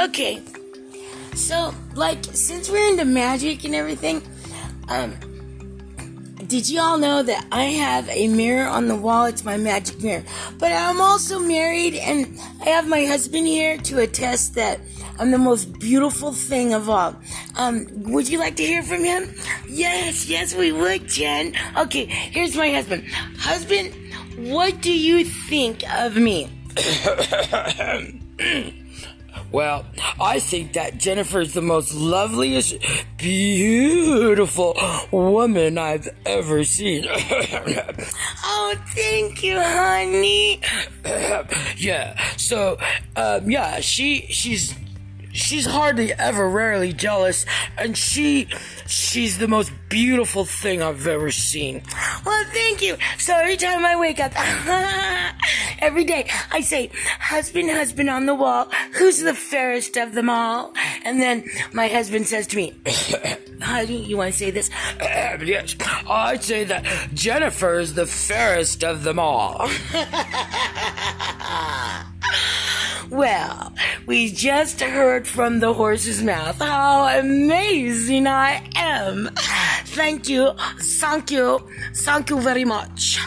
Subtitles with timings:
[0.00, 0.42] Okay.
[1.34, 4.22] So, like, since we're into magic and everything,
[4.88, 5.14] um,
[6.46, 9.26] did you all know that I have a mirror on the wall?
[9.26, 10.24] It's my magic mirror.
[10.58, 14.80] But I'm also married and I have my husband here to attest that
[15.18, 17.14] I'm the most beautiful thing of all.
[17.56, 19.34] Um, would you like to hear from him?
[19.68, 21.54] Yes, yes, we would, Jen.
[21.76, 23.06] Okay, here's my husband.
[23.38, 23.94] Husband,
[24.50, 26.48] what do you think of me?
[29.52, 29.84] Well,
[30.20, 32.76] I think that Jennifer is the most loveliest,
[33.16, 34.76] beautiful
[35.10, 37.04] woman I've ever seen.
[37.08, 40.60] oh, thank you, honey.
[41.76, 42.20] yeah.
[42.36, 42.78] So,
[43.16, 44.74] um, yeah, she she's
[45.32, 47.46] she's hardly ever rarely jealous
[47.78, 48.48] and she
[48.86, 51.82] she's the most beautiful thing I've ever seen.
[52.24, 52.96] Well, thank you.
[53.18, 54.32] So every time I wake up,
[55.80, 60.72] every day, I say, husband, husband on the wall, who's the fairest of them all?
[61.04, 62.74] And then my husband says to me,
[63.62, 64.70] honey, you want to say this?
[65.00, 65.76] yes.
[66.08, 69.68] I'd say that Jennifer is the fairest of them all.
[73.10, 73.74] Well,
[74.06, 79.30] we just heard from the horse's mouth how amazing I am.
[79.86, 81.58] Thank you, thank you,
[81.92, 83.18] thank you very much.